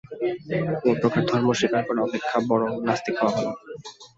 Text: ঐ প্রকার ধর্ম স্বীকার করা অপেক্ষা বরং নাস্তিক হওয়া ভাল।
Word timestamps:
ঐ 0.81 0.93
প্রকার 1.01 1.23
ধর্ম 1.29 1.47
স্বীকার 1.53 1.81
করা 1.87 2.01
অপেক্ষা 2.01 2.37
বরং 2.49 2.69
নাস্তিক 2.85 3.15
হওয়া 3.19 3.33
ভাল। 3.35 3.47